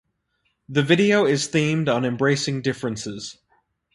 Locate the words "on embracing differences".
1.87-3.37